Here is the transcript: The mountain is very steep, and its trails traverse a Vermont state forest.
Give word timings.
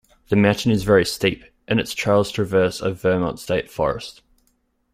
The 0.29 0.35
mountain 0.35 0.71
is 0.71 0.81
very 0.83 1.05
steep, 1.05 1.43
and 1.67 1.79
its 1.79 1.93
trails 1.93 2.31
traverse 2.31 2.81
a 2.81 2.91
Vermont 2.91 3.37
state 3.37 3.69
forest. 3.69 4.23